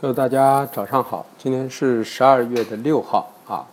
[0.00, 3.66] 各位大家早上好，今天是十二月的六号啊，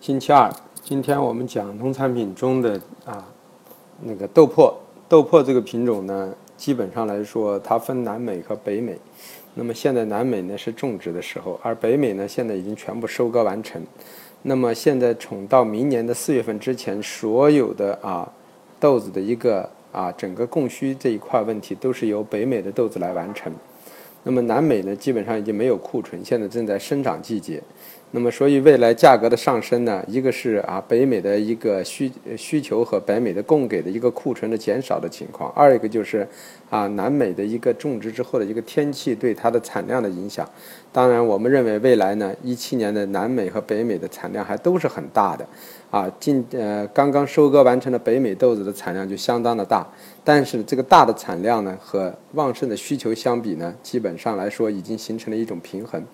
[0.00, 0.50] 星期二。
[0.82, 3.22] 今天我们讲农产品中的啊
[4.00, 4.72] 那个豆粕。
[5.06, 8.98] 豆粕这个品种呢，基本上来说它分南美和北美。
[9.52, 13.82] 那么现在南美呢是种植的时候，而北美呢现在已经全部收割完成。
[14.40, 18.26] 那么现在从到明年的四月份之前，所有的啊
[18.80, 23.52] 豆子的一个啊整个供需这一块问题，都是由北美的豆子来完成。
[24.22, 27.62] 那么南美呢，基本上已经没有库存，现在正在生长季节。
[28.12, 36.26] 那么，所以未来价格的上升呢，一个是啊北美的一个需需求和北美的供给的一个库存的减少的情况；二一个就是
[36.68, 40.44] 啊南美的一个种植之后的一个天气对它的产量的影响。
[40.92, 45.46] 当然，我们认为未来呢，一七年的南美和北美的产量还都是很大的。
[45.92, 49.86] 啊，近呃刚刚收割完成的北美豆子的产量就相当的大，
[50.24, 56.04] 但是这个大的产量呢和旺盛的需求相比呢，基本上来说已经形成了一种平衡。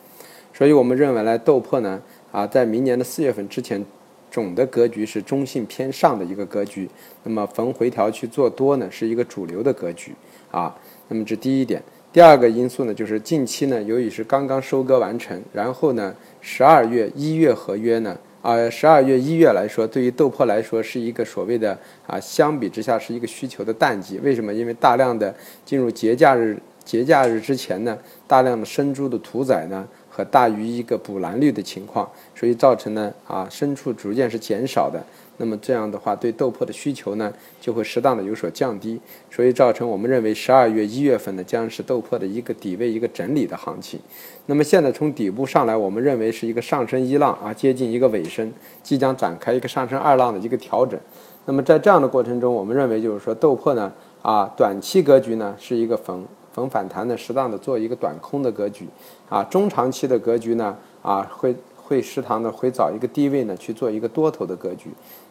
[0.57, 2.01] 所以我们认为呢，豆粕呢，
[2.33, 3.85] 啊，在明年的四月份之前，
[4.31, 6.89] 总的格局是中性偏上的一个格局。
[7.25, 10.13] 那么逢回调去做多呢，是一个主流的格局
[10.51, 10.75] 啊。
[11.09, 24.19] 那么这第一点，第二个因素呢，就是近期呢，由于是刚刚收割完成，然后呢，十二月、一月合约呢，啊，十二月、一月来说，对于豆粕来说是一个所谓的啊，相比之下是一个需求的淡季。
[24.23, 24.55] 为什么？
[24.55, 25.35] 因为大量的
[25.67, 29.87] 进入节假日，节假日之前呢，大量的生猪的屠宰呢。
[30.17, 34.99] 和大于一个补栏率的情况，所以造成呢啊牲畜逐渐是减少的，
[35.37, 38.99] 那么这样的话对豆粕的需求呢就会适当的有所降低，
[39.31, 44.01] 所以造成我们认为十二月一月份呢将是豆粕的一个底位一个整理的行情。
[44.47, 48.51] 那么现在从底部上来，我们认为是一个上升一浪啊接近一个尾声，
[48.83, 50.99] 即将展开一个上升二浪的一个调整。
[51.45, 56.25] 那么在这样的过程中，我们认为就是说豆粕呢啊短期格局呢是一个逢。
[56.57, 58.89] 逢反弹呢，适当的做一个短空的格局，
[59.29, 64.89] 啊，中长期的格局呢，啊，会会适当的会找一个低位呢去做一个多头的格局，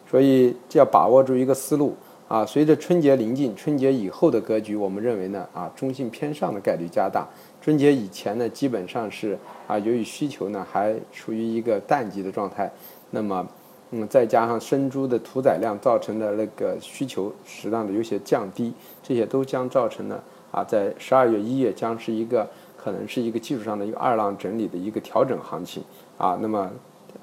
[0.08, 1.96] 所以就要把握住一个思路，
[2.28, 7.26] 啊，随着春节临近，春节以后的格局，我们认为呢，啊，中性偏上的概率加大，
[7.60, 9.36] 春节以前呢，基本上是
[9.66, 12.70] 啊，由于需求呢还处于一个淡季的状态，
[13.10, 13.44] 那么，
[13.90, 18.72] 嗯，再加上生猪的屠宰量造成的那个需求适当的有些降低，
[19.02, 20.22] 这些都将造成呢。
[20.50, 25.82] 啊，在十二月、一月将是一个可能是一个技术上的一个二浪整理的一个调整行情
[26.16, 26.38] 啊。
[26.40, 26.70] 那么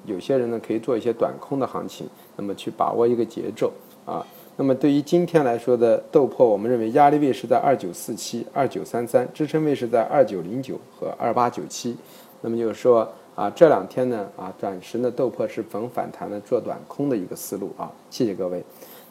[0.06, 3.72] 有些人呢可以做一些短空的行情，那么去把握一个节奏
[4.06, 4.26] 啊。
[4.56, 11.98] 那么对于今天来说的豆粕，我们认为压力位是在二九四七、二九三三，支撑位是在二九零九和二八九七。
[12.42, 17.92] 那么就是说啊，这两天呢啊，暂时呢豆粕是逢反弹的做短空的一个思路啊。
[18.12, 18.64] 谢谢各位。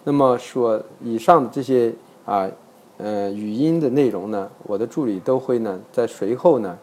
[0.05, 1.93] 那么说以上的这些
[2.25, 2.49] 啊。
[3.03, 6.79] 呃，语音的内容呢，我的助理都会呢，在随后呢，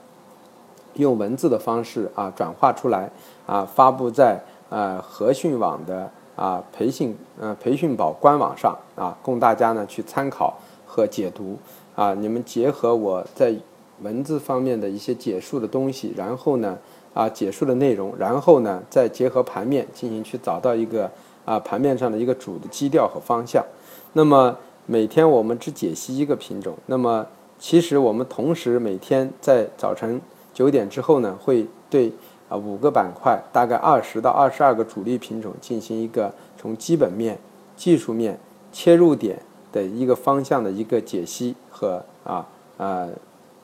[0.96, 3.10] 用文字的方式啊转化出来
[3.46, 4.38] 啊，发布在
[4.70, 10.54] 呃和讯网的啊培训呃培训宝官网上啊，供大家呢去参考
[10.86, 11.58] 和解读
[11.96, 12.14] 啊。
[12.14, 13.56] 你们结合我在
[14.02, 16.78] 文字方面的一些解述的东西，然后呢
[17.14, 21.10] 啊解述的内容，然后呢再结合盘面进行去找到一个
[21.46, 23.64] 啊盘面上的一个主的基调和方向，
[24.12, 24.54] 那么。
[24.92, 27.24] 每天我们只解析一个品种，那么
[27.60, 30.20] 其实我们同时每天在早晨
[30.52, 32.12] 九点之后呢，会对
[32.50, 37.38] 啊五个板块，大概二十到二十二个主力品种进行一个从基本面、
[37.78, 38.40] 技术面
[38.72, 39.40] 切入点
[39.72, 42.44] 的一个方向的一个解析和啊
[42.80, 43.08] 啊，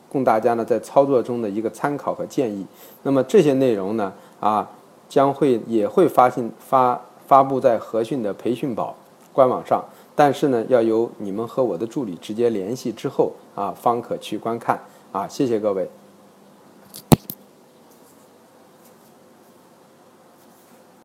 [0.08, 2.64] 供大家呢在操作中的一个参考和建议。
[3.02, 4.70] 那么这些内容呢啊
[5.10, 8.96] 将会也会发信发发布在和讯的培训宝
[9.34, 9.84] 官网上。
[10.16, 14.80] 但是呢，要由你们和我的助理直接联系之后啊，方可去观看
[15.12, 15.28] 啊。
[15.28, 15.90] 谢谢各位。